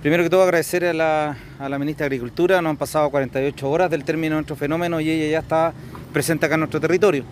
Primero 0.00 0.22
que 0.22 0.30
todo 0.30 0.44
agradecer 0.44 0.84
a 0.84 0.92
la, 0.92 1.78
ministra 1.80 2.04
de 2.04 2.14
Agricultura, 2.14 2.62
nos 2.62 2.70
han 2.70 2.76
pasado 2.76 3.10
48 3.10 3.68
horas 3.68 3.90
del 3.90 4.04
término 4.04 4.36
de 4.36 4.42
nuestro 4.42 4.54
fenómeno 4.54 5.00
y 5.00 5.10
ella 5.10 5.28
ya 5.28 5.38
está 5.40 5.72
presente 6.12 6.46
acá 6.46 6.54
en 6.54 6.60
nuestro 6.60 6.80
territorio. 6.80 7.24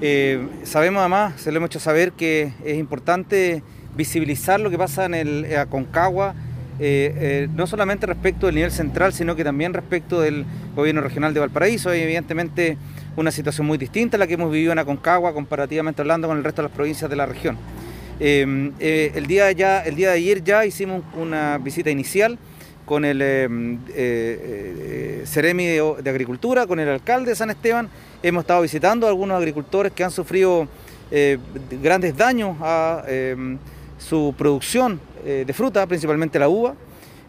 Eh, 0.00 0.48
sabemos 0.64 1.00
además, 1.00 1.38
se 1.38 1.52
lo 1.52 1.58
hemos 1.58 1.68
hecho 1.68 1.78
saber 1.78 2.12
que 2.12 2.54
es 2.64 2.78
importante 2.78 3.62
visibilizar 3.96 4.60
lo 4.60 4.70
que 4.70 4.78
pasa 4.78 5.04
en 5.04 5.12
el 5.12 5.56
Aconcagua, 5.58 6.34
eh, 6.78 7.12
eh, 7.16 7.48
no 7.54 7.66
solamente 7.66 8.06
respecto 8.06 8.46
del 8.46 8.54
nivel 8.54 8.70
central, 8.70 9.12
sino 9.12 9.36
que 9.36 9.44
también 9.44 9.74
respecto 9.74 10.18
del 10.18 10.46
gobierno 10.74 11.02
regional 11.02 11.34
de 11.34 11.40
Valparaíso. 11.40 11.90
Hay 11.90 12.00
evidentemente 12.00 12.78
una 13.16 13.30
situación 13.30 13.66
muy 13.66 13.76
distinta 13.76 14.16
a 14.16 14.20
la 14.20 14.26
que 14.26 14.34
hemos 14.34 14.50
vivido 14.50 14.72
en 14.72 14.78
Aconcagua, 14.78 15.34
comparativamente 15.34 16.00
hablando 16.00 16.28
con 16.28 16.38
el 16.38 16.44
resto 16.44 16.62
de 16.62 16.68
las 16.68 16.74
provincias 16.74 17.10
de 17.10 17.16
la 17.16 17.26
región. 17.26 17.58
Em, 18.18 18.72
eh, 18.80 19.12
el, 19.14 19.26
día 19.26 19.52
ya, 19.52 19.80
el 19.80 19.94
día 19.94 20.10
de 20.10 20.16
ayer 20.16 20.42
ya 20.42 20.64
hicimos 20.64 21.02
una 21.14 21.58
visita 21.58 21.90
inicial 21.90 22.38
con 22.86 23.04
el 23.04 23.20
em, 23.20 23.74
eh, 23.90 25.20
eh, 25.20 25.22
Ceremi 25.26 25.66
de, 25.66 26.10
Agricultura, 26.10 26.66
con 26.66 26.80
el 26.80 26.88
alcalde 26.88 27.30
de 27.30 27.36
San 27.36 27.50
Esteban. 27.50 27.90
Hemos 28.22 28.42
estado 28.42 28.62
visitando 28.62 29.06
a 29.06 29.10
algunos 29.10 29.36
agricultores 29.36 29.92
que 29.92 30.02
han 30.04 30.10
sufrido 30.10 30.66
grandes 31.82 32.16
daños 32.16 32.56
a 32.60 33.04
em, 33.06 33.58
su 33.98 34.34
producción 34.36 35.00
de 35.24 35.52
fruta, 35.52 35.86
principalmente 35.86 36.38
la 36.38 36.48
uva. 36.48 36.74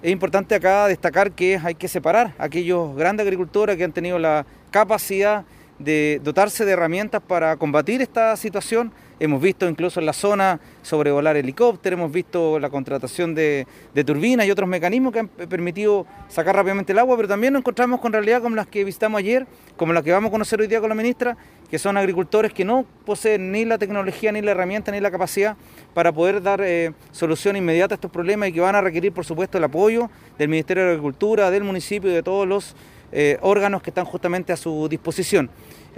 Es 0.02 0.11
importante 0.11 0.55
acá 0.55 0.88
destacar 0.88 1.31
que 1.31 1.59
hay 1.63 1.75
que 1.75 1.88
separar 1.88 2.33
a 2.38 2.45
aquellos 2.45 2.95
grandes 2.95 3.23
agricultores 3.23 3.77
que 3.77 3.83
han 3.83 3.91
tenido 3.91 4.17
la 4.17 4.45
capacidad 4.72 5.45
de 5.80 6.20
dotarse 6.23 6.66
de 6.66 6.72
herramientas 6.72 7.22
para 7.22 7.55
combatir 7.58 8.02
esta 8.02 8.36
situación. 8.36 8.91
Hemos 9.20 9.41
visto 9.41 9.67
incluso 9.67 10.00
en 10.00 10.05
la 10.05 10.13
zona 10.13 10.59
sobrevolar 10.84 11.36
helicópteros, 11.38 11.98
hemos 11.98 12.12
visto 12.12 12.59
la 12.59 12.70
contratación 12.70 13.34
de, 13.34 13.66
turbinas 14.05 14.45
y 14.45 14.52
otros 14.52 14.70
mecanismos 14.70 15.12
que 15.12 15.20
han 15.20 15.27
permitido 15.27 16.05
sacar 16.27 16.55
rápidamente 16.55 16.91
el 16.91 17.00
agua, 17.00 17.16
pero 17.16 17.27
también 17.27 17.53
nos 17.53 17.62
encontramos 17.62 18.00
con 18.00 18.13
realidad 18.13 18.44
como 18.44 18.55
las 18.55 18.67
que 18.67 18.84
visitamos 18.84 19.17
ayer, 19.17 19.47
como 19.75 19.92
las 19.92 20.03
que 20.03 20.11
vamos 20.11 20.30
a 20.30 20.31
conocer 20.31 20.61
hoy 20.61 20.67
día 20.67 20.80
con 20.80 20.89
la 20.89 20.95
ministra, 20.95 21.36
que 21.69 21.80
son 21.80 21.97
agricultores 21.97 22.53
que 22.53 22.64
no 22.64 22.86
poseen 23.06 23.52
ni 23.52 23.66
la 23.66 23.80
tecnología, 23.80 24.31
ni 24.31 24.41
la 24.41 24.52
herramienta, 24.52 24.91
ni 24.91 25.00
la 25.00 25.09
capacidad 25.09 25.58
para 25.95 26.12
poder 26.12 26.41
dar 26.44 26.62
eh, 26.62 26.94
solución 27.12 27.56
inmediata 27.56 27.95
a 27.95 27.97
estos 27.97 28.12
problemas 28.12 28.50
y 28.50 28.53
que 28.53 28.62
van 28.62 28.75
a 28.75 28.81
requerir, 28.81 29.14
por 29.14 29.25
supuesto, 29.25 29.58
el 29.58 29.64
apoyo 29.64 30.12
del 30.38 30.50
Ministerio 30.50 30.84
de 30.84 30.89
Agricultura, 30.91 31.50
del 31.50 31.64
municipio 31.64 32.12
y 32.12 32.14
de 32.14 32.22
todos 32.22 32.47
los 32.47 32.75
eh, 33.11 33.38
órganos 33.41 33.81
que 33.81 33.89
están 33.89 34.05
justamente 34.05 34.53
a 34.53 34.58
su 34.58 34.88
disposición. 34.89 35.50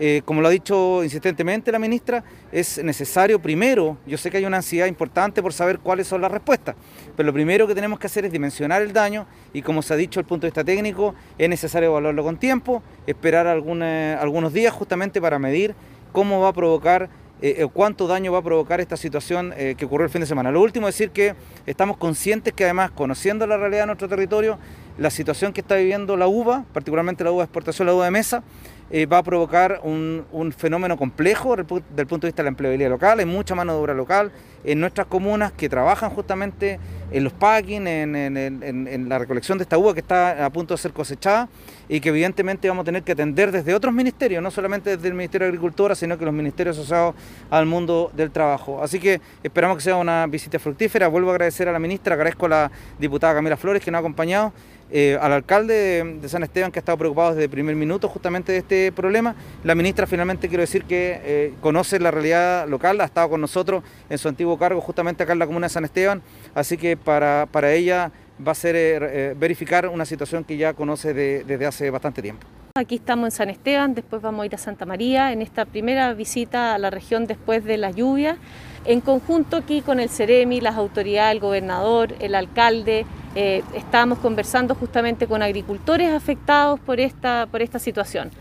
Eh, 0.02 0.22
como 0.24 0.42
lo 0.42 0.48
ha 0.48 0.52
dicho 0.52 1.04
insistentemente 1.04 1.74
la 1.74 1.80
ministra, 1.80 2.24
es 2.54 2.82
necesario 2.82 3.38
primero, 3.42 3.98
yo 4.08 4.18
sé 4.18 4.32
que 4.32 4.38
hay 4.38 4.46
una 4.46 4.58
ansiedad 4.58 4.88
importante 4.88 5.42
por 5.42 5.52
saber 5.52 5.80
cuáles 5.80 6.08
son 6.08 6.22
las 6.22 6.32
respuestas, 6.32 6.76
pero 7.18 7.28
lo 7.28 7.34
primero 7.34 7.68
que 7.68 7.76
tenemos 7.76 8.00
que 8.00 8.08
hacer 8.08 8.24
es 8.24 8.32
dimensionar 8.32 8.82
el 8.82 8.94
daño 8.94 9.28
y 9.52 9.62
como 9.62 9.82
se 9.82 9.94
ha 9.94 9.98
dicho 9.98 10.22
desde 10.22 10.22
el 10.22 10.28
punto 10.28 10.48
de 10.48 10.52
vista 10.52 10.64
técnico, 10.64 11.16
es 11.38 11.50
necesario 11.50 11.90
evaluarlo 11.90 12.24
con 12.24 12.38
tiempo, 12.38 12.82
esperar 13.08 13.46
algunos 13.48 14.54
días 14.54 14.74
justamente 14.74 15.20
para 15.20 15.38
medir 15.38 15.76
cómo 16.14 16.40
va 16.40 16.50
a 16.50 16.54
provocar 16.54 17.10
eh, 17.42 17.66
cuánto 17.72 18.06
daño 18.06 18.34
va 18.34 18.40
a 18.40 18.42
provocar 18.42 18.82
esta 18.82 18.98
situación 18.98 19.54
eh, 19.56 19.76
que 19.78 19.86
ocurrió 19.86 20.06
el 20.06 20.12
fin 20.12 20.20
de 20.20 20.28
semana. 20.28 20.52
Lo 20.52 20.62
último 20.62 20.90
es 20.90 20.96
decir 20.96 21.12
que 21.12 21.36
estamos 21.66 21.96
conscientes 21.96 22.54
que 22.54 22.66
además, 22.66 22.92
conociendo 22.92 23.48
la 23.48 23.56
realidad 23.56 23.84
de 23.84 23.86
nuestro 23.88 24.10
territorio, 24.10 24.60
la 25.00 25.10
situación 25.10 25.54
que 25.54 25.62
está 25.62 25.76
viviendo 25.76 26.18
la 26.18 26.28
uva, 26.28 26.66
particularmente 26.74 27.24
la 27.24 27.32
uva 27.32 27.44
de 27.44 27.46
exportación, 27.46 27.88
la 27.88 27.94
uva 27.94 28.06
de 28.06 28.12
mesa, 28.12 28.44
eh, 28.92 29.06
va 29.06 29.20
a 29.20 29.24
provocar 29.24 29.82
un, 29.84 30.26
fenómeno 30.58 30.98
complejo 30.98 31.56
desde 31.56 32.02
el 32.02 32.08
punto 32.08 32.26
de 32.26 32.30
vista 32.30 32.42
de 32.42 32.46
la 32.46 32.50
empleabilidad 32.50 32.90
local. 32.90 33.20
Hay 33.20 33.26
mucha 33.26 33.54
mano 33.54 33.74
de 33.74 33.80
obra 33.80 33.94
local 33.94 34.32
en 34.64 34.80
nuestras 34.80 35.06
comunas 35.08 35.52
que 35.52 35.70
trabajan 35.70 36.10
justamente 36.10 36.80
en 37.12 37.24
los 37.24 37.34
packing, 37.34 37.88
en, 37.88 39.10
la 39.10 39.20
recolección 39.20 39.58
de 39.58 39.64
esta 39.64 39.78
uva 39.78 39.94
que 39.94 40.00
está 40.00 40.44
a 40.46 40.50
punto 40.50 40.74
de 40.74 40.80
ser 40.80 40.92
cosechada 40.92 41.50
y 41.88 42.00
que 42.00 42.10
evidentemente 42.10 42.68
vamos 42.68 42.84
a 42.84 42.86
tener 42.86 43.04
que 43.04 43.12
atender 43.12 43.52
desde 43.52 43.74
otros 43.74 43.94
ministerios, 43.94 44.42
no 44.42 44.52
solamente 44.52 44.96
desde 44.96 45.08
el 45.08 45.14
Ministerio 45.14 45.46
de 45.46 45.50
Agricultura, 45.50 45.96
sino 45.96 46.18
que 46.18 46.26
los 46.26 46.34
ministerios 46.34 46.78
asociados 46.78 47.16
al 47.50 47.66
mundo 47.66 48.12
del 48.16 48.32
trabajo. 48.32 48.82
Así 48.82 49.00
que 49.00 49.22
esperamos 49.44 49.78
que 49.78 49.84
sea 49.84 49.96
una 49.96 50.26
visita 50.28 50.60
fructífera. 50.60 51.08
Vuelvo 51.08 51.30
a 51.30 51.34
agradecer 51.34 51.68
a 51.70 51.72
la 51.72 51.80
ministra, 51.80 52.16
agradezco 52.16 52.48
a 52.48 52.50
la 52.50 52.72
diputada 52.98 53.36
Camila 53.36 53.58
Flores 53.58 53.84
que 53.84 53.92
nos 53.92 54.00
ha 54.00 54.02
acompañado 54.02 54.52
eh, 54.92 55.20
al 55.22 55.34
alcalde 55.34 56.18
de, 56.20 56.30
San 56.30 56.42
Esteban 56.42 56.72
que 56.72 56.80
ha 56.80 56.82
estado 56.82 56.98
preocupado 56.98 57.30
desde 57.32 57.44
el 57.44 57.50
primer 57.52 57.76
minuto 57.76 58.08
justamente 58.08 58.54
de 58.54 58.58
este 58.58 58.79
problema. 58.96 59.36
La 59.64 59.76
ministra 59.76 60.08
finalmente 60.08 60.48
quiero 60.48 60.62
decir 60.62 60.84
que 60.86 61.22
eh, 61.24 61.54
conoce 61.62 62.00
la 62.00 62.12
realidad 62.12 62.68
local, 62.68 63.00
ha 63.02 63.06
estado 63.06 63.30
con 63.30 63.42
nosotros 63.42 63.84
en 64.10 64.18
su 64.18 64.28
antiguo 64.28 64.58
cargo 64.58 64.82
justamente 64.82 65.24
acá 65.24 65.34
en 65.34 65.40
la 65.40 65.46
comuna 65.46 65.68
de 65.68 65.74
San 65.74 65.86
Esteban, 65.86 66.22
así 66.56 66.78
que 66.78 66.98
para, 66.98 67.48
para 67.52 67.72
ella 67.72 68.12
va 68.46 68.54
a 68.54 68.56
ser 68.56 68.76
eh, 68.76 69.36
verificar 69.38 69.88
una 69.88 70.06
situación 70.06 70.44
que 70.44 70.58
ya 70.58 70.74
conoce 70.74 71.14
desde 71.14 71.66
hace 71.66 71.90
bastante 71.90 72.22
tiempo. 72.22 72.48
Aquí 72.76 72.96
estamos 72.96 73.26
en 73.26 73.32
San 73.32 73.50
Esteban, 73.50 73.94
después 73.94 74.22
vamos 74.22 74.44
a 74.44 74.46
ir 74.46 74.56
a 74.56 74.58
Santa 74.58 74.86
María 74.86 75.34
en 75.34 75.42
esta 75.42 75.66
primera 75.66 76.14
visita 76.14 76.76
a 76.76 76.78
la 76.78 76.90
región 76.90 77.28
después 77.28 77.66
de 77.66 77.78
las 77.78 77.96
lluvias. 77.96 78.38
En 78.86 79.02
conjunto 79.02 79.58
aquí 79.58 79.82
con 79.82 80.00
el 80.00 80.10
CEREMI, 80.10 80.62
las 80.62 80.76
autoridades, 80.76 81.34
el 81.34 81.42
gobernador, 81.42 82.16
el 82.20 82.36
alcalde, 82.36 83.06
eh, 83.36 83.64
estábamos 83.76 84.20
conversando 84.20 84.76
justamente 84.76 85.28
con 85.28 85.42
agricultores 85.42 86.12
afectados 86.14 86.80
por 86.80 87.00
esta, 87.00 87.48
por 87.52 87.62
esta 87.62 87.80
situación. 87.80 88.32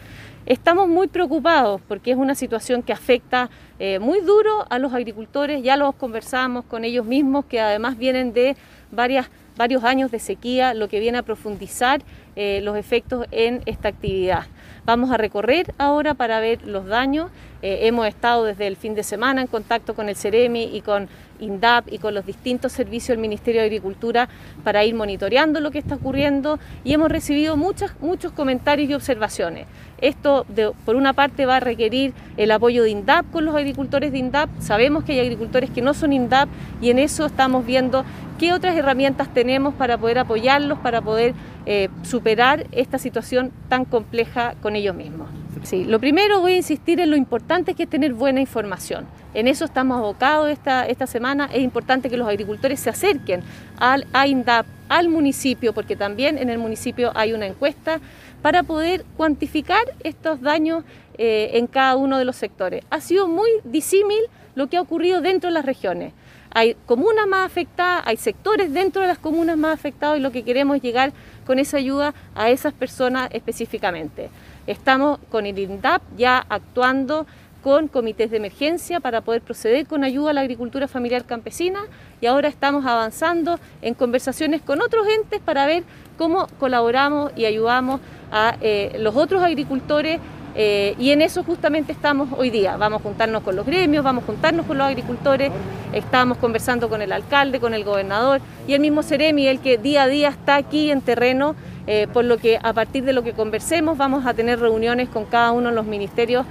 Estamos 0.49 0.89
muy 0.89 1.09
preocupados 1.09 1.83
porque 1.87 2.11
es 2.11 2.17
una 2.17 2.35
situación 2.35 2.83
que 2.83 2.95
afecta 2.95 3.51
eh, 3.79 3.99
muy 3.99 4.23
duro 4.23 4.65
a 4.71 4.79
los 4.79 4.95
agricultores, 4.95 5.63
ya 5.63 5.77
los 5.77 5.95
conversamos 5.95 6.65
con 6.65 6.87
ellos 6.87 7.05
mismos, 7.05 7.45
que 7.45 7.61
además 7.61 7.99
vienen 7.99 8.33
de 8.33 8.57
varias, 8.91 9.29
varios 9.59 9.85
años 9.85 10.11
de 10.11 10.19
sequía, 10.19 10.73
lo 10.73 10.89
que 10.89 11.01
viene 11.01 11.19
a 11.19 11.23
profundizar 11.23 12.01
eh, 12.41 12.61
los 12.63 12.77
efectos 12.77 13.27
en 13.33 13.63
esta 13.67 13.89
actividad. 13.89 14.45
Vamos 14.87 15.11
a 15.11 15.17
recorrer 15.17 15.75
ahora 15.77 16.15
para 16.15 16.39
ver 16.39 16.63
los 16.63 16.87
daños. 16.87 17.33
Eh, 17.63 17.89
hemos 17.89 18.07
estado 18.07 18.45
desde 18.45 18.69
el 18.69 18.77
fin 18.77 18.95
de 18.95 19.03
semana 19.03 19.41
en 19.41 19.49
contacto 19.49 19.95
con 19.95 20.09
el 20.09 20.15
CEREMI 20.15 20.71
y 20.73 20.81
con 20.83 21.09
INDAP 21.41 21.93
y 21.93 21.99
con 21.99 22.15
los 22.15 22.25
distintos 22.25 22.71
servicios 22.71 23.09
del 23.09 23.19
Ministerio 23.19 23.61
de 23.61 23.67
Agricultura 23.67 24.29
para 24.63 24.85
ir 24.85 24.95
monitoreando 24.95 25.59
lo 25.59 25.73
que 25.73 25.81
está 25.81 25.97
ocurriendo 25.97 26.61
y 26.85 26.95
hemos 26.95 27.11
recibido 27.11 27.57
muchos 27.57 27.91
comentarios 28.37 28.89
y 28.89 28.95
observaciones. 28.95 29.67
Esto, 30.01 30.47
por 30.85 30.95
una 30.95 31.15
parte, 31.15 31.45
va 31.45 31.57
a 31.57 31.61
requerir 31.61 32.13
el 32.37 32.53
apoyo 32.53 32.85
de 32.85 32.91
INDAP 32.91 33.33
con 33.33 33.45
los 33.45 33.57
agricultores 33.57 34.13
de 34.13 34.19
INDAP. 34.19 34.49
Sabemos 34.61 35.03
que 35.03 35.15
hay 35.15 35.21
agricultores 35.21 35.71
que 35.71 35.83
no 35.83 35.93
son 35.93 36.13
INDAP 36.13 36.49
y 36.81 36.91
en 36.91 37.01
eso 37.01 37.27
estamos 37.27 37.67
viendo 37.67 38.05
qué 38.39 38.53
otras 38.53 38.77
herramientas 38.77 39.35
tenemos 39.35 39.75
para 39.75 39.99
poder 39.99 40.21
apoyarlos, 40.21 40.79
para 40.79 41.03
poder 41.03 41.35
eh, 41.71 41.91
superar 42.03 42.67
esta 42.73 42.99
situación 42.99 43.53
tan 43.69 43.85
compleja 43.85 44.55
con 44.63 44.75
ellos 44.75 44.95
mismos. 44.95 45.29
Sí, 45.65 45.85
lo 45.85 46.01
primero 46.01 46.41
voy 46.41 46.53
a 46.53 46.57
insistir 46.57 46.99
en 46.99 47.11
lo 47.11 47.17
importante 47.17 47.75
que 47.75 47.83
es 47.83 47.91
tener 47.91 48.15
buena 48.15 48.41
información. 48.41 49.07
En 49.35 49.47
eso 49.49 49.67
estamos 49.67 49.99
abocados 49.99 50.49
esta, 50.49 50.87
esta 50.87 51.07
semana. 51.07 51.45
Es 51.53 51.63
importante 51.63 52.09
que 52.09 52.17
los 52.17 52.27
agricultores 52.27 52.81
se 52.81 52.89
acerquen 52.89 53.43
al, 53.79 54.07
a 54.15 54.65
al 54.89 55.09
municipio, 55.11 55.75
porque 55.75 55.95
también 55.95 56.39
en 56.39 56.49
el 56.49 56.57
municipio 56.57 57.13
hay 57.15 57.35
una 57.35 57.45
encuesta 57.45 58.01
para 58.41 58.63
poder 58.63 59.05
cuantificar 59.19 59.83
estos 60.03 60.41
daños 60.41 60.85
eh, 61.19 61.51
en 61.53 61.67
cada 61.67 61.97
uno 61.97 62.17
de 62.17 62.25
los 62.25 62.37
sectores. 62.37 62.83
Ha 62.89 63.03
sido 63.03 63.29
muy 63.29 63.51
disímil 63.65 64.21
lo 64.55 64.69
que 64.69 64.79
ha 64.79 64.81
ocurrido 64.81 65.21
dentro 65.21 65.51
de 65.51 65.55
las 65.55 65.67
regiones. 65.67 66.15
Hay 66.59 66.75
comunas 66.87 67.29
más 67.29 67.47
afectadas, 67.47 68.03
hay 68.05 68.17
sectores 68.17 68.73
dentro 68.73 69.01
de 69.01 69.07
las 69.07 69.19
comunas 69.19 69.57
más 69.57 69.73
afectados 69.73 70.19
y 70.19 70.21
lo 70.21 70.33
que 70.33 70.43
queremos 70.43 70.79
es 70.79 70.83
llegar 70.83 71.13
con 71.47 71.61
esa 71.61 71.77
ayuda 71.77 72.15
a 72.35 72.51
esas 72.51 72.73
personas 72.73 73.29
específicamente. 73.33 74.29
Estamos 74.67 75.21
con 75.31 75.47
el 75.47 75.57
INDAP 75.57 76.03
ya 76.17 76.45
actuando 76.49 77.29
con 77.63 77.87
comités 77.87 78.33
de 78.33 78.39
emergencia 78.39 78.99
para 78.99 79.21
poder 79.21 79.41
proceder 79.41 79.87
con 79.87 80.03
ayuda 80.03 80.31
a 80.31 80.33
la 80.33 80.41
agricultura 80.41 80.89
familiar 80.89 81.27
campesina 81.27 81.79
y 82.21 82.27
ahora 82.27 82.49
estamos 82.49 82.85
avanzando 82.85 83.61
en 83.81 83.95
conversaciones 83.95 84.61
con 84.61 84.83
otros 84.83 85.07
entes 85.07 85.41
para 85.41 85.65
ver 85.65 85.85
cómo 86.17 86.49
colaboramos 86.59 87.31
y 87.37 87.45
ayudamos 87.45 88.01
a 88.33 88.57
eh, 88.61 88.97
los 88.99 89.15
otros 89.15 89.45
agricultores 89.45 90.19
eh, 90.61 90.97
y 90.99 91.13
en 91.13 91.23
eso 91.23 91.45
justamente 91.45 91.93
estamos 91.93 92.31
hoy 92.37 92.51
día. 92.51 92.77
Vamos 92.77 93.01
a 93.01 93.03
juntarnos 93.05 93.45
con 93.45 93.55
los 93.55 93.65
gremios, 93.65 94.03
vamos 94.03 94.25
a 94.25 94.27
juntarnos 94.27 94.67
con 94.67 94.77
los 94.77 94.89
agricultores, 94.89 95.53
estamos 95.93 96.37
conversando 96.39 96.89
con 96.89 97.01
el 97.01 97.13
alcalde, 97.13 97.61
con 97.61 97.75
el 97.75 97.85
gobernador 97.85 98.41
y 98.67 98.75
el 98.75 98.81
mismo 98.81 99.05
Ceremi, 99.05 99.47
el 99.47 99.61
que 99.61 99.79
día 99.79 100.03
a 100.03 100.09
día 100.09 100.31
está 100.31 100.57
aquí 100.57 100.91
en 100.91 101.01
terreno, 101.01 101.55
eh, 101.87 102.09
por 102.13 102.25
lo 102.25 102.39
que 102.39 102.59
a 102.61 102.73
partir 102.73 103.05
de 103.05 103.13
lo 103.13 103.23
que 103.23 103.35
conversemos 103.35 103.97
vamos 103.97 104.27
a 104.27 104.35
tener 104.35 104.59
reuniones 104.59 105.09
con 105.09 105.27
cada 105.27 105.53
uno 105.53 105.69
de 105.69 105.77
los 105.77 105.87
ministerios 105.87 106.45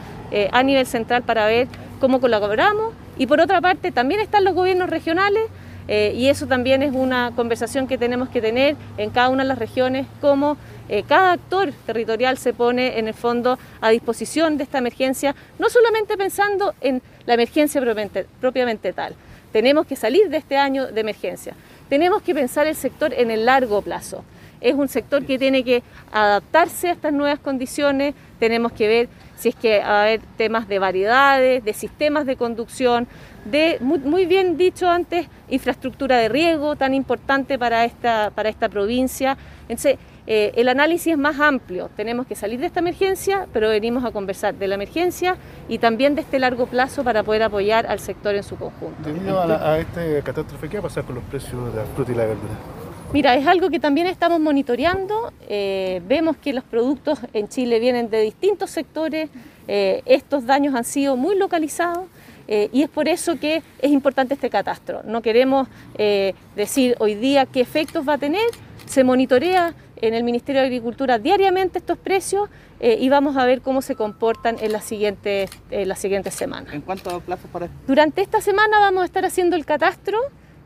a 0.52 0.64
nivel 0.64 0.86
central 0.86 1.24
para 1.24 1.46
ver 1.46 1.68
cómo 2.00 2.22
colaboramos. 2.22 2.94
Y 3.18 3.28
por 3.28 3.42
otra 3.42 3.60
parte 3.60 3.92
también 3.92 4.22
están 4.22 4.46
los 4.46 4.54
gobiernos 4.54 4.90
regionales 4.90 5.44
eh, 5.88 6.14
y 6.16 6.28
eso 6.28 6.48
también 6.48 6.84
es 6.84 6.94
una 6.94 7.32
conversación 7.36 7.88
que 7.88 7.98
tenemos 7.98 8.30
que 8.30 8.42
tener 8.42 8.76
en 8.98 9.10
cada 9.10 9.30
una 9.30 9.44
de 9.44 9.50
las 9.50 9.58
regiones, 9.58 10.06
cómo 10.20 10.58
eh, 10.90 11.04
cada 11.08 11.34
actor 11.34 11.72
territorial 11.86 12.38
se 12.38 12.54
pone 12.54 13.00
en 13.00 13.08
el 13.08 13.14
fondo 13.14 13.58
a 13.82 13.90
disposición 13.90 14.58
de 14.58 14.64
esta 14.64 14.78
emergencia, 14.78 15.36
no 15.60 15.70
solamente 15.70 16.18
pensando 16.18 16.74
en 16.82 17.02
la 17.26 17.34
emergencia 17.36 17.82
propiamente, 17.82 18.26
propiamente 18.40 18.94
tal. 18.94 19.16
Tenemos 19.52 19.88
que 19.88 19.96
salir 19.96 20.30
de 20.30 20.38
este 20.38 20.58
año 20.58 20.88
de 20.88 21.02
emergencia, 21.02 21.54
tenemos 21.90 22.22
que 22.22 22.36
pensar 22.36 22.68
el 22.68 22.76
sector 22.76 23.14
en 23.14 23.32
el 23.32 23.46
largo 23.46 23.82
plazo. 23.82 24.24
Es 24.60 24.74
un 24.74 24.88
sector 24.88 25.24
que 25.24 25.38
tiene 25.38 25.64
que 25.64 25.84
adaptarse 26.12 26.90
a 26.90 26.94
estas 26.94 27.14
nuevas 27.14 27.40
condiciones, 27.40 28.16
tenemos 28.40 28.72
que 28.72 28.88
ver 28.88 29.10
si 29.38 29.50
es 29.50 29.56
que 29.56 29.80
va 29.80 29.86
a 29.86 30.02
haber 30.04 30.22
temas 30.36 30.68
de 30.68 30.80
variedades, 30.80 31.64
de 31.64 31.74
sistemas 31.74 32.26
de 32.26 32.36
conducción, 32.36 33.08
de, 33.46 33.78
muy, 33.80 34.26
bien 34.26 34.58
dicho 34.58 34.90
antes, 34.90 35.28
infraestructura 35.48 36.18
de 36.18 36.28
riego 36.28 36.76
tan 36.76 36.94
importante 36.94 37.58
para 37.58 37.86
esta, 37.86 38.32
para 38.36 38.50
esta 38.50 38.68
provincia. 38.68 39.38
Entonces, 39.70 39.98
eh, 40.26 40.52
el 40.56 40.68
análisis 40.68 41.14
es 41.14 41.18
más 41.18 41.40
amplio. 41.40 41.90
Tenemos 41.96 42.28
que 42.28 42.36
salir 42.36 42.60
de 42.60 42.66
esta 42.66 42.82
emergencia, 42.82 43.48
pero 43.54 43.70
venimos 43.70 44.04
a 44.04 44.12
conversar 44.12 44.56
de 44.56 44.68
la 44.68 44.76
emergencia 44.76 45.38
y 45.70 45.78
también 45.78 46.16
de 46.16 46.22
este 46.22 46.40
largo 46.40 46.66
plazo 46.66 47.04
para 47.06 47.24
poder 47.24 47.44
apoyar 47.44 47.86
al 47.88 48.00
sector 48.00 48.36
en 48.36 48.44
su 48.44 48.58
conjunto. 48.58 49.08
Debido 49.08 49.40
a, 49.40 49.80
esta 49.80 50.02
catástrofe, 50.24 50.68
¿qué 50.68 50.78
va 50.78 50.82
a 50.82 50.84
pasar 50.90 51.06
con 51.06 51.16
los 51.16 51.24
precios 51.26 51.74
de 51.74 51.80
la 51.80 51.86
fruta 51.86 52.12
y 52.12 52.16
la 52.16 52.26
verdura? 52.26 52.54
Mira, 53.14 53.36
es 53.36 53.48
algo 53.48 53.70
que 53.70 53.80
también 53.80 54.06
estamos 54.08 54.40
monitoreando. 54.40 55.32
Eh, 55.48 56.02
vemos 56.08 56.36
que 56.36 56.52
los 56.52 56.64
productos 56.64 57.20
en 57.34 57.48
Chile 57.48 57.80
vienen 57.80 58.10
de 58.10 58.22
distintos 58.22 58.70
sectores. 58.70 59.30
Eh, 59.68 60.02
estos 60.06 60.46
daños 60.46 60.76
han 60.76 60.84
sido 60.84 61.16
muy 61.16 61.38
localizados. 61.38 62.06
y 62.50 62.82
es 62.82 62.88
por 62.88 63.10
eso 63.10 63.38
que 63.38 63.62
es 63.82 63.92
importante 63.92 64.34
este 64.34 64.50
catastro. 64.50 65.02
No 65.04 65.22
queremos 65.22 65.68
decir 66.56 66.96
hoy 67.00 67.14
día 67.16 67.46
qué 67.46 67.60
efectos 67.60 68.08
va 68.08 68.14
a 68.14 68.18
tener, 68.18 68.48
se 68.86 69.04
monitorea 69.04 69.74
en 69.98 70.14
el 70.14 70.24
Ministerio 70.24 70.62
de 70.62 70.68
Agricultura 70.68 71.20
diariamente 71.20 71.80
estos 71.80 71.98
precios 71.98 72.50
eh, 72.80 72.98
y 73.02 73.10
vamos 73.10 73.36
a 73.36 73.46
ver 73.46 73.62
cómo 73.62 73.82
se 73.82 73.96
comportan 73.96 74.56
en 74.62 74.72
las 74.72 74.86
siguientes, 74.86 75.50
las 75.70 76.00
siguientes 76.00 76.36
semanas. 76.36 76.74
¿En 76.74 76.82
cuánto 76.82 77.10
a 77.10 77.20
plazos 77.20 77.50
para 77.52 77.68
Durante 77.86 78.22
esta 78.22 78.40
semana 78.40 78.80
vamos 78.80 79.02
a 79.02 79.06
estar 79.06 79.26
haciendo 79.26 79.58
el 79.58 79.66
catastro 79.66 80.18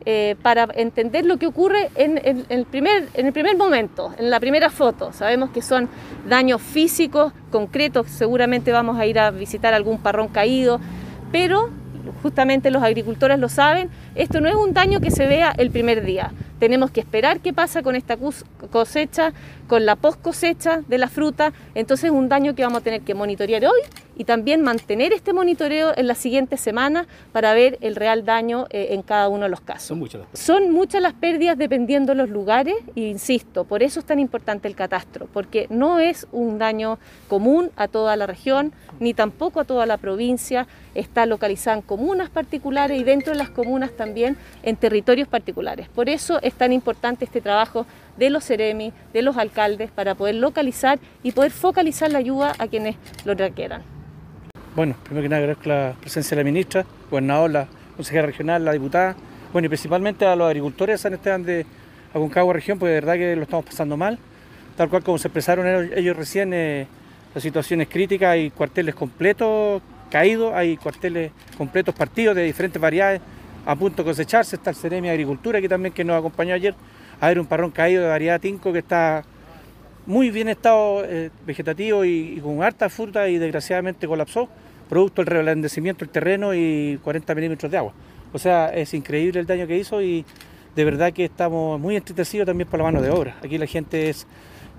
eh, 0.06 0.36
para 0.42 0.68
entender 0.74 1.25
lo 1.25 1.38
que 1.38 1.45
ocurre 1.45 1.92
en, 1.95 2.19
el 2.50 2.65
primer, 2.65 3.07
en 3.13 3.27
el 3.27 3.33
primer 3.33 3.56
momento, 3.56 4.13
en 4.18 4.30
la 4.30 4.39
primera 4.39 4.69
foto. 4.69 5.13
Sabemos 5.13 5.51
que 5.51 5.62
son 5.62 5.89
daños 6.27 6.62
físicos, 6.62 7.33
concretos, 7.51 8.07
seguramente 8.07 8.71
vamos 8.71 8.98
a 8.98 9.06
ir 9.06 9.19
a 9.19 9.30
visitar 9.30 9.74
algún 9.74 10.00
parrón 10.00 10.30
caído, 10.30 10.80
pero 11.31 11.69
justamente 12.21 12.71
los 12.71 12.83
agricultores 12.83 13.39
lo 13.39 13.50
saben, 13.50 13.89
esto 14.15 14.42
no 14.42 14.50
es 14.50 14.56
un 14.56 14.74
daño 14.74 15.01
que 15.01 15.12
se 15.12 15.25
vea 15.25 15.53
el 15.57 15.69
primer 15.71 16.03
día. 16.03 16.31
Tenemos 16.59 16.92
que 16.92 17.00
esperar 17.00 17.39
qué 17.39 17.53
pasa 17.53 17.81
con 17.81 17.95
esta 17.95 18.18
cosecha, 18.71 19.33
con 19.71 19.85
la 19.85 19.95
post 19.95 20.21
cosecha 20.21 20.81
de 20.85 20.97
la 20.97 21.07
fruta. 21.07 21.53
Entonces 21.75 22.07
es 22.07 22.12
un 22.12 22.27
daño 22.27 22.53
que 22.56 22.63
vamos 22.63 22.81
a 22.81 22.83
tener 22.83 23.03
que 23.03 23.13
monitorear 23.15 23.63
hoy 23.63 23.79
y 24.18 24.25
también 24.25 24.62
mantener 24.62 25.13
este 25.13 25.31
monitoreo 25.31 25.94
en 25.95 26.07
las 26.07 26.18
siguientes 26.18 26.59
semanas 26.59 27.07
para 27.31 27.53
ver 27.53 27.77
el 27.79 27.95
real 27.95 28.25
daño 28.25 28.68
eh, 28.69 28.88
en 28.91 29.01
cada 29.01 29.29
uno 29.29 29.44
de 29.44 29.50
los 29.50 29.62
casos. 29.62 29.88
Son 29.88 29.97
muchas 29.97 30.19
las 30.19 30.27
pérdidas. 30.27 30.45
Son 30.45 30.71
muchas 30.71 31.01
las 31.01 31.13
pérdidas 31.13 31.57
dependiendo 31.57 32.12
de 32.12 32.18
los 32.18 32.29
lugares 32.29 32.75
e 32.97 33.00
insisto, 33.00 33.63
por 33.63 33.81
eso 33.81 34.01
es 34.01 34.06
tan 34.06 34.19
importante 34.19 34.68
el 34.68 34.75
catastro, 34.75 35.29
porque 35.31 35.68
no 35.69 36.00
es 36.00 36.27
un 36.33 36.59
daño 36.59 37.00
común 37.29 37.71
a 37.77 37.88
toda 37.88 38.17
la 38.17 38.27
región 38.27 38.74
ni 39.00 39.13
tampoco 39.13 39.62
a 39.62 39.63
toda 39.63 39.85
la 39.85 39.95
provincia, 39.97 40.67
está 40.95 41.25
localizada 41.25 41.77
en 41.77 41.81
comunas 41.81 42.29
particulares 42.29 43.00
y 43.00 43.06
dentro 43.06 43.31
de 43.31 43.39
las 43.39 43.50
comunas 43.50 43.91
también 43.91 44.35
en 44.63 44.75
territorios 44.75 45.29
particulares. 45.29 45.88
Por 45.88 46.09
eso 46.09 46.39
es 46.41 46.53
tan 46.53 46.74
importante 46.74 47.24
este 47.24 47.39
trabajo 47.39 47.85
de 48.17 48.29
los 48.29 48.45
CEREMI, 48.45 48.94
de 49.13 49.21
los 49.21 49.38
alcaldes, 49.38 49.61
para 49.96 50.16
poder 50.16 50.36
localizar 50.36 51.00
y 51.22 51.34
poder 51.34 51.52
focalizar 51.52 52.12
la 52.12 52.18
ayuda 52.18 52.54
a 52.58 52.68
quienes 52.68 52.96
lo 53.25 53.36
requieran. 53.36 53.84
Bueno, 54.75 54.96
primero 55.04 55.24
que 55.24 55.30
nada 55.30 55.40
agradezco 55.40 55.69
la 55.69 55.94
presencia 56.00 56.36
de 56.36 56.44
la 56.44 56.46
ministra, 56.46 56.86
gobernador, 57.12 57.52
la 57.52 57.68
consejera 57.96 58.25
regional, 58.25 58.66
la 58.66 58.72
diputada, 58.72 59.16
bueno, 59.54 59.68
y 59.68 59.69
principalmente 59.69 60.25
a 60.25 60.36
los 60.36 60.48
agricultores 60.48 60.96
de 60.96 60.98
San 60.98 61.13
Esteban 61.13 61.44
de 61.44 61.66
Aconcagua 62.12 62.54
región, 62.54 62.80
porque 62.80 62.94
de 62.94 63.02
verdad 63.02 63.13
que 63.16 63.36
lo 63.36 63.44
estamos 63.44 63.66
pasando 63.66 63.98
mal, 63.98 64.18
tal 64.78 64.90
cual 64.90 65.04
como 65.04 65.19
se 65.19 65.28
expresaron 65.28 65.92
ellos, 65.96 66.18
recién, 66.18 66.54
eh, 66.54 66.88
la 67.36 67.42
situación 67.42 67.81
es 67.81 67.90
crítica, 67.90 68.31
hay 68.31 68.50
cuarteles 68.50 68.96
completos 68.96 69.81
caídos, 70.10 70.54
hay 70.56 70.75
cuarteles 70.78 71.31
completos 71.56 71.94
partidos 71.94 72.36
de 72.36 72.44
diferentes 72.44 72.81
variedades 72.81 73.22
a 73.66 73.75
punto 73.75 74.04
de 74.04 74.10
cosecharse, 74.10 74.56
está 74.56 74.72
el 74.72 74.75
Ceremi 74.75 75.10
Agricultura 75.10 75.62
que 75.62 75.69
también 75.69 75.94
que 75.94 76.04
nos 76.04 76.18
acompañó 76.18 76.56
ayer, 76.56 76.74
a 77.19 77.28
ver 77.28 77.40
un 77.40 77.46
parrón 77.46 77.72
caído 77.72 78.02
de 78.02 78.10
variedad 78.10 78.42
tinco 78.42 78.74
que 78.74 78.80
está 78.80 79.24
muy 80.06 80.31
bien 80.31 80.48
estado 80.48 81.03
eh, 81.06 81.30
vegetativo 81.45 82.06
y, 82.06 82.39
con 82.42 82.63
harta 82.63 82.89
fruta 82.89 83.27
y 83.30 83.38
desgraciadamente 83.38 84.07
colapsó, 84.07 84.50
producto 84.89 85.21
del 85.21 85.27
reblandecimiento 85.27 86.06
del 86.06 86.09
terreno 86.09 86.53
y 86.53 87.00
40 87.03 87.36
milímetros 87.36 87.71
de 87.71 87.77
agua. 87.77 87.94
O 88.33 88.39
sea, 88.39 88.69
es 88.69 88.94
increíble 88.94 89.39
el 89.39 89.45
daño 89.45 89.68
que 89.68 89.77
hizo 89.77 90.01
y 90.01 90.25
de 90.75 90.86
verdad 90.86 91.12
que 91.13 91.25
estamos 91.25 91.80
muy 91.80 91.95
entristecidos 91.95 92.45
también 92.45 92.69
por 92.69 92.80
la 92.80 92.86
mano 92.86 93.01
de 93.01 93.09
obra. 93.09 93.38
Aquí 93.44 93.57
la 93.57 93.68
gente 93.68 94.09
es 94.09 94.25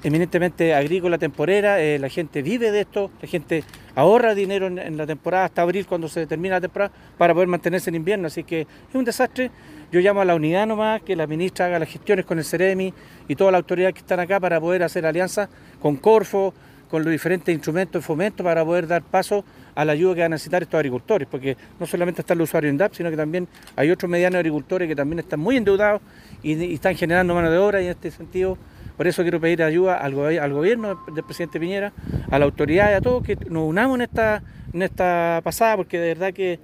eminentemente 0.03 0.75
agrícola 0.75 1.19
temporera, 1.19 1.81
eh, 1.81 1.99
la 1.99 2.09
gente 2.09 2.43
vive 2.43 2.71
de 2.71 2.81
esto, 2.81 3.11
la 3.21 3.29
gente 3.29 3.65
ahorra 3.95 4.35
dinero 4.35 4.67
en, 4.67 4.97
la 4.97 5.07
temporada 5.07 5.45
hasta 5.45 5.63
abril 5.63 5.87
cuando 5.87 6.09
se 6.09 6.27
termina 6.27 6.57
la 6.57 6.61
temporada 6.61 6.93
para 7.17 7.35
poder 7.35 7.49
mantenerse 7.49 7.91
en 7.91 7.97
invierno, 7.97 8.27
así 8.27 8.45
que 8.45 8.63
es 8.63 8.95
un 8.95 9.05
desastre. 9.05 9.51
Yo 9.93 10.01
llamo 10.01 10.23
a 10.23 10.25
la 10.25 10.35
unidad 10.35 10.67
nomás, 10.67 11.03
que 11.03 11.15
la 11.15 11.27
ministra 11.27 11.67
haga 11.67 11.79
las 11.79 11.89
gestiones 11.89 12.25
con 12.25 12.39
el 12.39 12.45
CEREMI 12.45 12.95
y 13.29 13.37
toda 13.37 13.53
la 13.53 13.59
autoridad 13.59 13.93
que 13.93 14.01
están 14.01 14.21
acá 14.21 14.41
para 14.41 14.61
poder 14.61 14.83
hacer 14.83 15.05
alianza 15.05 15.49
con 15.81 15.97
Corfo, 15.97 16.55
con 16.91 17.05
los 17.05 17.11
diferentes 17.11 17.55
instrumentos 17.55 18.03
de 18.03 18.07
fomento 18.07 18.45
para 18.45 18.65
poder 18.65 18.87
dar 18.87 19.03
paso 19.03 19.45
a 19.75 19.85
la 19.85 19.93
ayuda 19.93 20.15
que 20.15 20.21
van 20.21 20.33
a 20.33 20.35
necesitar 20.35 20.63
estos 20.63 20.77
agricultores, 20.79 21.29
porque 21.31 21.57
no 21.81 21.87
solamente 21.87 22.21
están 22.21 22.37
los 22.37 22.51
usuarios 22.51 22.71
en 22.71 22.77
DAP, 22.77 22.95
sino 22.95 23.11
que 23.11 23.17
también 23.17 23.49
hay 23.77 23.91
otros 23.91 24.11
medianos 24.11 24.39
agricultores 24.39 24.89
que 24.89 24.97
también 24.97 25.21
están 25.21 25.41
muy 25.41 25.57
endeudados 25.57 26.03
y, 26.43 26.53
y 26.53 26.75
están 26.75 26.95
generando 26.95 27.35
mano 27.35 27.51
de 27.51 27.57
obra 27.59 27.81
y 27.81 27.85
en 27.85 27.93
este 27.93 28.11
sentido 28.11 28.59
por 28.97 29.07
eso 29.07 29.23
quiero 29.23 29.41
pedir 29.41 29.63
ayuda 29.63 29.97
al, 29.97 30.15
gobierno 30.15 31.03
del 31.13 31.25
presidente 31.25 31.59
Piñera, 31.59 31.93
a 32.31 32.39
la 32.39 32.45
autoridad 32.45 32.91
y 32.91 32.95
a 32.95 33.01
todos 33.01 33.23
que 33.23 33.37
nos 33.49 33.69
unamos 33.69 33.97
en 33.97 34.03
esta, 34.03 34.43
en 34.73 34.83
esta 34.83 35.41
pasada, 35.43 35.77
porque 35.77 35.99
de 35.99 36.09
verdad 36.09 36.33
que 36.33 36.61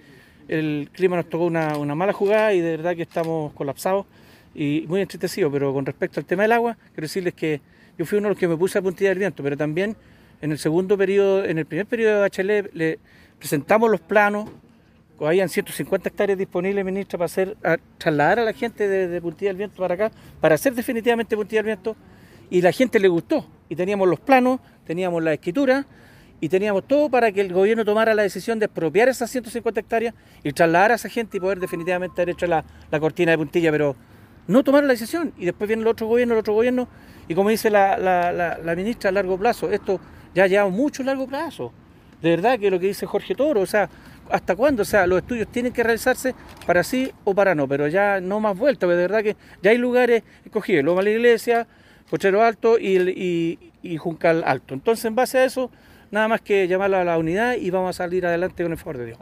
el 0.49 0.89
clima 0.93 1.17
nos 1.17 1.29
tocó 1.29 1.45
una, 1.45 1.77
mala 1.95 2.13
jugada 2.13 2.53
y 2.55 2.61
de 2.61 2.77
verdad 2.77 2.97
que 2.97 3.03
estamos 3.03 3.53
colapsados 3.53 4.07
y 4.55 4.85
muy 4.89 5.01
entristecidos. 5.01 5.53
Pero 5.53 5.73
con 5.73 5.87
respecto 5.87 6.21
al 6.21 6.27
tema 6.27 6.43
del 6.43 6.53
agua, 6.53 6.77
quiero 6.95 7.03
decirles 7.03 7.35
que 7.35 7.61
yo 7.99 8.05
fui 8.07 8.19
uno 8.19 8.29
de 8.29 8.35
los 8.35 8.39
que 8.39 8.49
me 8.49 8.57
puse 8.57 8.79
a 8.79 8.83
puntilla 8.83 9.11
del 9.11 9.19
viento, 9.19 9.43
pero 9.43 9.57
también 9.57 9.97
en 10.41 10.53
el 10.53 10.59
segundo 10.59 10.97
periodo, 10.97 11.45
en 11.45 11.59
el 11.59 11.67
primer 11.67 11.87
periodo 11.87 12.23
de 12.23 12.29
HL, 12.29 12.99
presentamos 13.39 13.91
los 13.91 14.01
planos, 14.01 14.49
habían 15.21 15.49
150 15.49 16.09
hectáreas 16.09 16.39
disponibles, 16.39 16.85
ministra, 16.85 17.19
para 17.19 17.27
hacer, 17.27 17.57
trasladar 17.99 18.39
a 18.39 18.45
la 18.45 18.53
gente 18.53 18.87
de, 18.87 19.09
de 19.09 19.21
Puntilla 19.21 19.51
del 19.51 19.57
Viento 19.57 19.83
para 19.83 19.95
acá, 19.95 20.13
para 20.41 20.55
hacer 20.55 20.75
definitivamente 20.75 21.37
Puntilla 21.37 21.63
del 21.63 21.67
Viento 21.67 21.97
y 22.51 22.63
la 22.63 22.73
gente 22.73 22.99
le 22.99 23.09
gustó. 23.09 23.47
Y 23.69 23.77
teníamos 23.77 24.09
los 24.09 24.21
planos, 24.21 24.61
teníamos 24.87 25.23
la 25.23 25.35
escritura 25.35 25.87
y 26.41 26.49
teníamos 26.49 26.87
todo 26.87 27.11
para 27.11 27.33
que 27.33 27.41
el 27.41 27.53
gobierno 27.53 27.85
tomara 27.85 28.15
la 28.15 28.23
decisión 28.23 28.59
de 28.59 28.67
expropiar 28.67 29.09
esas 29.09 29.31
150 29.31 29.81
hectáreas 29.81 30.15
y 30.43 30.53
trasladar 30.53 30.93
a 30.93 30.95
esa 30.95 31.09
gente 31.09 31.37
y 31.37 31.41
poder 31.41 31.59
definitivamente 31.59 32.23
haber 32.23 32.35
hecho 32.35 32.47
la, 32.47 32.65
cortina 33.01 33.33
de 33.33 33.39
puntilla, 33.39 33.71
pero 33.71 33.97
no 34.47 34.63
tomaron 34.63 34.87
la 34.87 34.95
decisión. 34.95 35.33
Y 35.37 35.45
después 35.45 35.69
viene 35.69 35.83
el 35.83 35.89
otro 35.89 36.07
gobierno, 36.07 36.35
el 36.35 36.41
otro 36.41 36.55
gobierno, 36.55 36.89
y 37.27 37.35
como 37.35 37.51
dice 37.51 37.71
la, 37.71 37.99
la 37.99 38.75
ministra 38.77 39.11
a 39.11 39.13
largo 39.13 39.37
plazo, 39.37 39.71
esto 39.71 40.01
ya 40.35 40.47
lleva 40.47 40.69
mucho 40.69 41.03
largo 41.03 41.27
plazo. 41.27 41.73
De 42.23 42.31
verdad 42.31 42.59
que 42.59 42.71
lo 42.71 42.81
que 42.81 42.87
dice 42.89 43.07
Jorge 43.07 43.35
Toro, 43.35 43.61
o 43.61 43.67
sea, 43.67 43.89
¿hasta 44.31 44.57
cuándo? 44.57 44.83
O 44.83 44.85
sea, 44.85 45.07
los 45.07 45.19
estudios 45.19 45.49
tienen 45.49 45.73
que 45.73 45.83
realizarse 45.83 46.35
para 46.67 46.83
sí 46.83 47.13
o 47.25 47.35
para 47.35 47.55
no, 47.55 47.69
pero 47.69 47.87
ya 47.89 48.21
no 48.21 48.41
más 48.41 48.57
vuelta, 48.59 48.87
de 48.87 48.97
verdad 48.97 49.23
que 49.23 49.37
ya 49.63 49.71
hay 49.71 49.79
lugares 49.79 50.23
escogidos, 50.45 50.85
Loma 50.85 51.03
la 51.03 51.11
Iglesia, 51.11 51.67
Cochero 52.11 52.43
Alto 52.43 52.79
y, 52.79 53.59
y, 53.83 53.97
Juncal 53.97 54.43
Alto. 54.47 54.75
Entonces, 54.75 55.05
en 55.05 55.15
base 55.15 55.39
a 55.39 55.45
eso, 55.45 55.71
nada 56.11 56.29
más 56.29 56.41
que 56.41 56.67
llamar 56.67 56.95
a 56.95 57.05
la 57.05 57.19
unidad 57.19 57.57
y 57.57 57.71
vamos 57.71 57.91
a 57.91 58.05
salir 58.05 58.27
adelante 58.27 58.63
con 58.63 58.73
el 58.73 58.79
favor 58.79 58.99
de 58.99 59.07
Dios. 59.07 59.19